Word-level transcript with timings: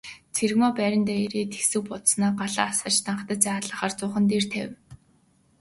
Цэрэгмаа 0.35 0.71
байрандаа 0.79 1.17
ирээд 1.25 1.51
хэсэг 1.59 1.81
болсноо 1.89 2.31
галаа 2.41 2.67
асааж 2.71 2.95
данхтай 3.05 3.37
цай 3.43 3.51
халаахаар 3.55 3.93
зуухан 3.97 4.25
дээрээ 4.29 4.49
тавив. 4.51 4.71